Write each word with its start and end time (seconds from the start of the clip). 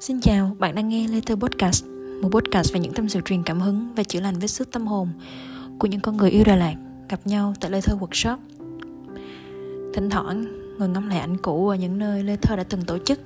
Xin 0.00 0.20
chào, 0.20 0.56
bạn 0.58 0.74
đang 0.74 0.88
nghe 0.88 1.08
Letter 1.08 1.38
Podcast 1.38 1.84
Một 2.22 2.28
podcast 2.28 2.72
về 2.72 2.80
những 2.80 2.92
tâm 2.92 3.08
sự 3.08 3.20
truyền 3.24 3.42
cảm 3.42 3.60
hứng 3.60 3.88
và 3.96 4.02
chữa 4.02 4.20
lành 4.20 4.38
vết 4.38 4.46
sức 4.46 4.72
tâm 4.72 4.86
hồn 4.86 5.08
Của 5.78 5.86
những 5.86 6.00
con 6.00 6.16
người 6.16 6.30
yêu 6.30 6.44
Đà 6.46 6.56
Lạt 6.56 6.74
gặp 7.08 7.20
nhau 7.24 7.54
tại 7.60 7.70
Letter 7.70 7.96
Workshop. 7.96 8.36
Thỉnh 9.94 10.10
thoảng 10.10 10.44
ngồi 10.78 10.88
ngắm 10.88 11.08
lại 11.08 11.18
ảnh 11.18 11.36
cũ 11.36 11.68
ở 11.68 11.74
những 11.74 11.98
nơi 11.98 12.22
Letter 12.22 12.58
đã 12.58 12.64
từng 12.64 12.82
tổ 12.82 12.98
chức 12.98 13.20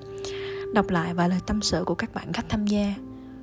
Đọc 0.74 0.90
lại 0.90 1.14
vài 1.14 1.28
lời 1.28 1.38
tâm 1.46 1.62
sự 1.62 1.84
của 1.84 1.94
các 1.94 2.14
bạn 2.14 2.32
khách 2.32 2.48
tham 2.48 2.66
gia 2.66 2.94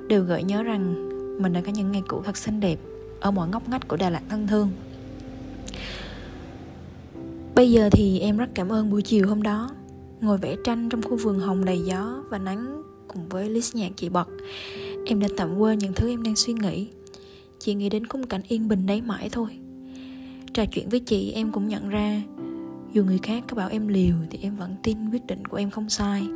Đều 0.07 0.23
gợi 0.23 0.43
nhớ 0.43 0.63
rằng 0.63 0.93
mình 1.41 1.53
đã 1.53 1.61
có 1.65 1.71
những 1.71 1.91
ngày 1.91 2.03
cũ 2.07 2.21
thật 2.25 2.37
xinh 2.37 2.59
đẹp 2.59 2.79
Ở 3.19 3.31
mọi 3.31 3.47
ngóc 3.47 3.69
ngách 3.69 3.87
của 3.87 3.97
Đà 3.97 4.09
Lạt 4.09 4.21
thân 4.29 4.47
thương. 4.47 4.69
Bây 7.55 7.71
giờ 7.71 7.89
thì 7.91 8.19
em 8.19 8.37
rất 8.37 8.49
cảm 8.55 8.71
ơn 8.71 8.89
buổi 8.89 9.01
chiều 9.01 9.27
hôm 9.27 9.43
đó 9.43 9.69
Ngồi 10.21 10.37
vẽ 10.37 10.55
tranh 10.63 10.89
trong 10.89 11.01
khu 11.01 11.17
vườn 11.17 11.39
hồng 11.39 11.65
đầy 11.65 11.81
gió 11.81 12.23
và 12.29 12.37
nắng 12.37 12.83
cùng 13.17 13.29
với 13.29 13.49
list 13.49 13.75
nhạc 13.75 13.91
chị 13.95 14.09
bật. 14.09 14.27
Em 15.05 15.19
đã 15.19 15.27
tạm 15.37 15.57
quên 15.57 15.79
những 15.79 15.93
thứ 15.93 16.09
em 16.09 16.23
đang 16.23 16.35
suy 16.35 16.53
nghĩ. 16.53 16.87
Chỉ 17.59 17.73
nghĩ 17.73 17.89
đến 17.89 18.07
khung 18.07 18.27
cảnh 18.27 18.41
yên 18.47 18.67
bình 18.67 18.85
đấy 18.85 19.01
mãi 19.01 19.29
thôi. 19.31 19.49
Trò 20.53 20.65
chuyện 20.65 20.89
với 20.89 20.99
chị 20.99 21.31
em 21.31 21.51
cũng 21.51 21.67
nhận 21.67 21.89
ra, 21.89 22.21
Dù 22.93 23.03
người 23.03 23.19
khác 23.23 23.43
có 23.49 23.55
bảo 23.55 23.69
em 23.69 23.87
liều 23.87 24.15
Thì 24.29 24.39
em 24.41 24.55
vẫn 24.55 24.75
tin 24.83 25.09
quyết 25.09 25.25
định 25.27 25.45
của 25.45 25.57
em 25.57 25.69
không 25.69 25.89
sai. 25.89 26.27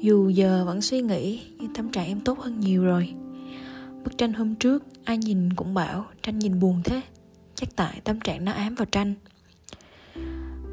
Dù 0.00 0.28
giờ 0.28 0.64
vẫn 0.66 0.80
suy 0.80 1.02
nghĩ, 1.02 1.40
Nhưng 1.58 1.74
tâm 1.74 1.90
trạng 1.90 2.06
em 2.06 2.20
tốt 2.20 2.38
hơn 2.38 2.60
nhiều 2.60 2.84
rồi. 2.84 3.14
Bức 4.04 4.18
tranh 4.18 4.32
hôm 4.32 4.54
trước, 4.54 4.84
Ai 5.04 5.18
nhìn 5.18 5.52
cũng 5.52 5.74
bảo 5.74 6.06
tranh 6.22 6.38
nhìn 6.38 6.60
buồn 6.60 6.82
thế. 6.84 7.00
Chắc 7.54 7.76
tại 7.76 8.00
tâm 8.04 8.20
trạng 8.20 8.44
nó 8.44 8.52
ám 8.52 8.74
vào 8.74 8.86
tranh. 8.86 9.14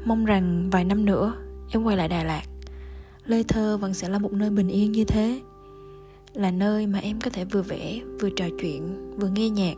Mong 0.04 0.24
rằng 0.24 0.70
vài 0.70 0.84
năm 0.84 1.04
nữa, 1.04 1.34
Em 1.72 1.82
quay 1.82 1.96
lại 1.96 2.08
Đà 2.08 2.24
Lạt. 2.24 2.42
Lê 3.30 3.42
Thơ 3.42 3.76
vẫn 3.76 3.94
sẽ 3.94 4.08
là 4.08 4.18
một 4.18 4.32
nơi 4.32 4.50
bình 4.50 4.68
yên 4.68 4.92
như 4.92 5.04
thế 5.04 5.40
Là 6.34 6.50
nơi 6.50 6.86
mà 6.86 6.98
em 6.98 7.20
có 7.20 7.30
thể 7.30 7.44
vừa 7.44 7.62
vẽ, 7.62 8.00
vừa 8.20 8.30
trò 8.30 8.44
chuyện, 8.60 9.10
vừa 9.16 9.28
nghe 9.28 9.50
nhạc. 9.50 9.74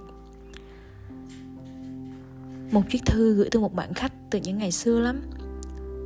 Một 2.71 2.83
chiếc 2.91 3.03
thư 3.07 3.35
gửi 3.35 3.49
từ 3.51 3.61
một 3.61 3.75
bạn 3.75 3.95
khách 3.95 4.13
từ 4.31 4.41
những 4.43 4.59
ngày 4.59 4.73
xưa 4.73 5.01
lắm 5.01 5.21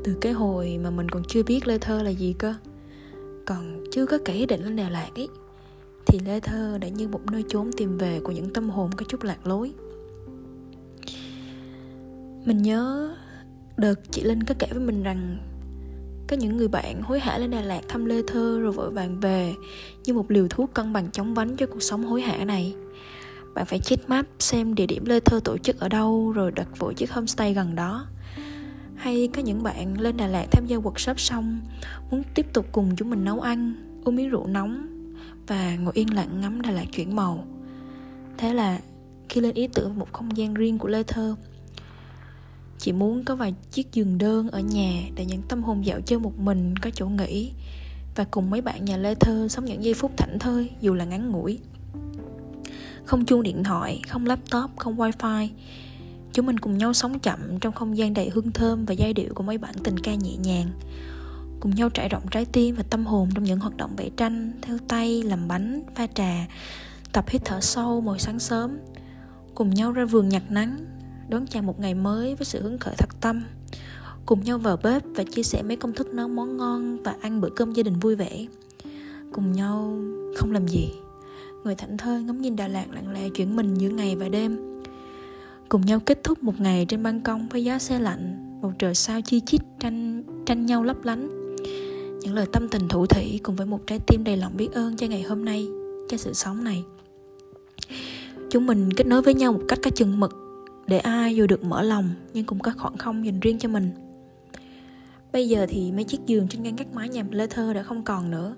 Từ 0.04 0.16
cái 0.20 0.32
hồi 0.32 0.78
mà 0.82 0.90
mình 0.90 1.08
còn 1.08 1.22
chưa 1.28 1.42
biết 1.42 1.66
Lê 1.66 1.78
Thơ 1.78 2.02
là 2.02 2.10
gì 2.10 2.34
cơ. 2.38 2.54
Còn 3.46 3.84
chưa 3.92 4.06
có 4.06 4.18
kể 4.24 4.46
định 4.46 4.64
lên 4.64 4.76
Đà 4.76 4.88
Lạt 4.88 5.10
ấy 5.14 5.28
Thì 6.06 6.18
Lê 6.18 6.40
Thơ 6.40 6.78
đã 6.78 6.88
như 6.88 7.08
một 7.08 7.20
nơi 7.32 7.44
trốn 7.48 7.70
tìm 7.76 7.98
về 7.98 8.20
của 8.20 8.32
những 8.32 8.52
tâm 8.52 8.70
hồn 8.70 8.90
có 8.96 9.06
chút 9.08 9.24
lạc 9.24 9.46
lối. 9.46 9.72
Mình 12.44 12.62
nhớ 12.62 13.14
đợt 13.76 13.94
chị 14.10 14.22
Linh 14.22 14.42
có 14.42 14.54
kể 14.58 14.66
với 14.70 14.80
mình 14.80 15.02
rằng 15.02 15.38
có 16.28 16.36
những 16.36 16.56
người 16.56 16.68
bạn 16.68 17.02
hối 17.02 17.20
hả 17.20 17.38
lên 17.38 17.50
Đà 17.50 17.60
Lạt 17.60 17.80
thăm 17.88 18.04
Lê 18.04 18.22
Thơ 18.26 18.58
rồi 18.60 18.72
vội 18.72 18.90
vàng 18.90 19.20
về 19.20 19.54
như 20.04 20.14
một 20.14 20.30
liều 20.30 20.48
thuốc 20.48 20.74
cân 20.74 20.92
bằng 20.92 21.10
chống 21.12 21.34
vánh 21.34 21.56
cho 21.56 21.66
cuộc 21.66 21.82
sống 21.82 22.04
hối 22.04 22.22
hả 22.22 22.44
này. 22.44 22.74
Bạn 23.54 23.66
phải 23.66 23.78
check 23.78 24.08
map 24.08 24.26
xem 24.38 24.74
địa 24.74 24.86
điểm 24.86 25.04
Lê 25.04 25.20
Thơ 25.20 25.40
tổ 25.44 25.58
chức 25.58 25.80
ở 25.80 25.88
đâu 25.88 26.32
rồi 26.32 26.52
đặt 26.52 26.68
vội 26.78 26.94
chiếc 26.94 27.12
homestay 27.12 27.54
gần 27.54 27.74
đó. 27.74 28.06
Hay 28.96 29.28
có 29.34 29.42
những 29.42 29.62
bạn 29.62 30.00
lên 30.00 30.16
Đà 30.16 30.26
Lạt 30.26 30.46
tham 30.50 30.66
gia 30.66 30.76
workshop 30.76 31.14
xong 31.16 31.60
muốn 32.10 32.22
tiếp 32.34 32.46
tục 32.52 32.66
cùng 32.72 32.96
chúng 32.96 33.10
mình 33.10 33.24
nấu 33.24 33.40
ăn, 33.40 33.74
uống 34.04 34.16
miếng 34.16 34.30
rượu 34.30 34.46
nóng 34.46 34.86
và 35.46 35.76
ngồi 35.76 35.92
yên 35.94 36.14
lặng 36.14 36.40
ngắm 36.40 36.62
Đà 36.62 36.70
Lạt 36.70 36.86
chuyển 36.92 37.16
màu. 37.16 37.44
Thế 38.38 38.54
là 38.54 38.80
khi 39.28 39.40
lên 39.40 39.54
ý 39.54 39.68
tưởng 39.74 39.98
một 39.98 40.12
không 40.12 40.36
gian 40.36 40.54
riêng 40.54 40.78
của 40.78 40.88
Lê 40.88 41.02
Thơ 41.02 41.36
Chị 42.86 42.92
muốn 42.92 43.24
có 43.24 43.36
vài 43.36 43.54
chiếc 43.70 43.92
giường 43.92 44.18
đơn 44.18 44.50
ở 44.50 44.60
nhà 44.60 45.02
để 45.14 45.24
những 45.24 45.42
tâm 45.42 45.62
hồn 45.62 45.86
dạo 45.86 46.00
chơi 46.00 46.18
một 46.18 46.38
mình 46.38 46.76
có 46.76 46.90
chỗ 46.94 47.06
nghỉ 47.06 47.52
và 48.14 48.24
cùng 48.30 48.50
mấy 48.50 48.60
bạn 48.60 48.84
nhà 48.84 48.96
Lê 48.96 49.14
Thơ 49.14 49.48
sống 49.48 49.64
những 49.64 49.84
giây 49.84 49.94
phút 49.94 50.16
thảnh 50.16 50.38
thơi 50.40 50.70
dù 50.80 50.94
là 50.94 51.04
ngắn 51.04 51.30
ngủi. 51.30 51.58
Không 53.04 53.24
chuông 53.24 53.42
điện 53.42 53.64
thoại, 53.64 54.00
không 54.08 54.26
laptop, 54.26 54.70
không 54.76 54.96
wifi. 54.96 55.48
Chúng 56.32 56.46
mình 56.46 56.58
cùng 56.58 56.78
nhau 56.78 56.92
sống 56.92 57.18
chậm 57.18 57.58
trong 57.60 57.72
không 57.72 57.96
gian 57.96 58.14
đầy 58.14 58.28
hương 58.28 58.52
thơm 58.52 58.84
và 58.84 58.94
giai 58.94 59.12
điệu 59.12 59.34
của 59.34 59.42
mấy 59.42 59.58
bản 59.58 59.74
tình 59.84 59.98
ca 59.98 60.14
nhẹ 60.14 60.36
nhàng. 60.36 60.70
Cùng 61.60 61.74
nhau 61.74 61.88
trải 61.88 62.08
rộng 62.08 62.28
trái 62.30 62.44
tim 62.44 62.74
và 62.74 62.82
tâm 62.90 63.06
hồn 63.06 63.28
trong 63.34 63.44
những 63.44 63.60
hoạt 63.60 63.76
động 63.76 63.96
vẽ 63.96 64.10
tranh, 64.16 64.52
theo 64.62 64.78
tay, 64.88 65.22
làm 65.22 65.48
bánh, 65.48 65.82
pha 65.94 66.06
trà, 66.06 66.46
tập 67.12 67.24
hít 67.28 67.42
thở 67.44 67.60
sâu 67.60 68.00
mỗi 68.00 68.18
sáng 68.18 68.38
sớm. 68.38 68.78
Cùng 69.54 69.70
nhau 69.70 69.92
ra 69.92 70.04
vườn 70.04 70.28
nhặt 70.28 70.42
nắng, 70.50 70.76
đón 71.28 71.46
chào 71.46 71.62
một 71.62 71.80
ngày 71.80 71.94
mới 71.94 72.34
với 72.34 72.44
sự 72.44 72.62
hứng 72.62 72.78
khởi 72.78 72.94
thật 72.98 73.20
tâm. 73.20 73.42
Cùng 74.26 74.44
nhau 74.44 74.58
vào 74.58 74.76
bếp 74.82 75.02
và 75.14 75.24
chia 75.24 75.42
sẻ 75.42 75.62
mấy 75.62 75.76
công 75.76 75.92
thức 75.92 76.14
nấu 76.14 76.28
món 76.28 76.56
ngon 76.56 77.02
và 77.02 77.16
ăn 77.20 77.40
bữa 77.40 77.48
cơm 77.56 77.72
gia 77.72 77.82
đình 77.82 77.98
vui 77.98 78.16
vẻ. 78.16 78.46
Cùng 79.32 79.52
nhau 79.52 79.98
không 80.36 80.52
làm 80.52 80.68
gì. 80.68 80.88
Người 81.64 81.74
thảnh 81.74 81.96
thơi 81.96 82.22
ngắm 82.22 82.40
nhìn 82.40 82.56
Đà 82.56 82.68
Lạt 82.68 82.86
lặng 82.92 83.12
lẽ 83.12 83.28
chuyển 83.28 83.56
mình 83.56 83.74
giữa 83.74 83.88
ngày 83.88 84.16
và 84.16 84.28
đêm. 84.28 84.80
Cùng 85.68 85.86
nhau 85.86 86.00
kết 86.00 86.24
thúc 86.24 86.42
một 86.42 86.60
ngày 86.60 86.86
trên 86.88 87.02
ban 87.02 87.20
công 87.20 87.48
với 87.48 87.64
giá 87.64 87.78
xe 87.78 87.98
lạnh, 87.98 88.58
bầu 88.62 88.72
trời 88.78 88.94
sao 88.94 89.20
chi 89.20 89.40
chít 89.46 89.60
tranh 89.80 90.22
tranh 90.46 90.66
nhau 90.66 90.84
lấp 90.84 91.04
lánh. 91.04 91.56
Những 92.20 92.34
lời 92.34 92.46
tâm 92.52 92.68
tình 92.68 92.88
thủ 92.88 93.06
thủy 93.06 93.40
cùng 93.42 93.56
với 93.56 93.66
một 93.66 93.86
trái 93.86 93.98
tim 94.06 94.24
đầy 94.24 94.36
lòng 94.36 94.56
biết 94.56 94.72
ơn 94.72 94.96
cho 94.96 95.06
ngày 95.06 95.22
hôm 95.22 95.44
nay, 95.44 95.68
cho 96.08 96.16
sự 96.16 96.32
sống 96.32 96.64
này. 96.64 96.84
Chúng 98.50 98.66
mình 98.66 98.92
kết 98.92 99.06
nối 99.06 99.22
với 99.22 99.34
nhau 99.34 99.52
một 99.52 99.62
cách 99.68 99.78
có 99.82 99.90
chừng 99.90 100.20
mực 100.20 100.45
để 100.86 100.98
ai 100.98 101.36
dù 101.36 101.46
được 101.46 101.64
mở 101.64 101.82
lòng, 101.82 102.10
nhưng 102.32 102.44
cũng 102.46 102.58
có 102.58 102.72
khoảng 102.78 102.96
không 102.96 103.26
dành 103.26 103.40
riêng 103.40 103.58
cho 103.58 103.68
mình. 103.68 103.90
Bây 105.32 105.48
giờ 105.48 105.66
thì 105.68 105.92
mấy 105.92 106.04
chiếc 106.04 106.20
giường 106.26 106.48
trên 106.48 106.62
ngăn 106.62 106.76
gác 106.76 106.94
mái 106.94 107.08
nhà 107.08 107.24
lê 107.30 107.46
thơ 107.46 107.72
đã 107.72 107.82
không 107.82 108.02
còn 108.02 108.30
nữa. 108.30 108.54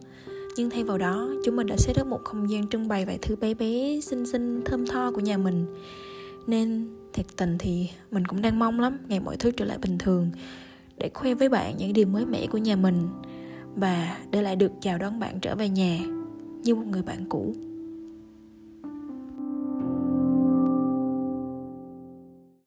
Nhưng 0.56 0.70
thay 0.70 0.84
vào 0.84 0.98
đó, 0.98 1.28
chúng 1.44 1.56
mình 1.56 1.66
đã 1.66 1.76
xếp 1.78 1.92
được 1.96 2.06
một 2.06 2.20
không 2.24 2.50
gian 2.50 2.68
trưng 2.68 2.88
bày 2.88 3.04
vài 3.04 3.18
thứ 3.22 3.36
bé 3.36 3.54
bé, 3.54 4.00
xinh 4.00 4.26
xinh, 4.26 4.62
thơm 4.64 4.86
tho 4.86 5.10
của 5.10 5.20
nhà 5.20 5.36
mình. 5.36 5.66
Nên, 6.46 6.88
thiệt 7.12 7.26
tình 7.36 7.58
thì 7.58 7.90
mình 8.10 8.24
cũng 8.24 8.42
đang 8.42 8.58
mong 8.58 8.80
lắm 8.80 8.98
ngày 9.08 9.20
mọi 9.20 9.36
thứ 9.36 9.50
trở 9.50 9.64
lại 9.64 9.78
bình 9.82 9.98
thường, 9.98 10.30
để 10.96 11.10
khoe 11.14 11.34
với 11.34 11.48
bạn 11.48 11.76
những 11.78 11.92
điều 11.92 12.06
mới 12.06 12.26
mẻ 12.26 12.46
của 12.46 12.58
nhà 12.58 12.76
mình, 12.76 13.08
và 13.76 14.18
để 14.30 14.42
lại 14.42 14.56
được 14.56 14.72
chào 14.80 14.98
đón 14.98 15.20
bạn 15.20 15.40
trở 15.40 15.54
về 15.54 15.68
nhà 15.68 15.98
như 16.62 16.74
một 16.74 16.86
người 16.90 17.02
bạn 17.02 17.24
cũ. 17.28 17.54